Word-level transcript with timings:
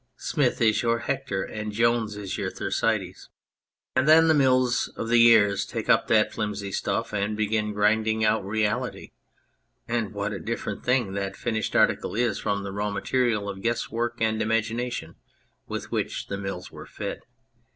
Smith 0.17 0.59
is 0.63 0.81
your 0.81 0.97
Hector 0.97 1.43
and 1.43 1.71
Jones 1.71 2.17
is 2.17 2.35
your 2.35 2.49
Thersites! 2.49 3.29
And 3.95 4.07
then 4.07 4.27
the 4.27 4.33
mills 4.33 4.91
of 4.95 5.09
the 5.09 5.19
years 5.19 5.63
take 5.63 5.89
up 5.89 6.07
that 6.07 6.33
flimsy 6.33 6.71
stuff 6.71 7.13
and 7.13 7.37
begin 7.37 7.71
grinding 7.71 8.25
out 8.25 8.43
reality, 8.43 9.11
and 9.87 10.11
what 10.11 10.33
a 10.33 10.39
different 10.39 10.83
thing 10.83 11.13
that 11.13 11.35
finished 11.37 11.75
article 11.75 12.15
is 12.15 12.39
from 12.39 12.63
the 12.63 12.71
raw 12.71 12.89
material 12.89 13.47
of 13.47 13.61
guesswork 13.61 14.17
and 14.19 14.41
imagination 14.41 15.17
with 15.67 15.91
which 15.91 16.25
the 16.29 16.37
mills 16.39 16.71
were 16.71 16.87
fed 16.87 17.21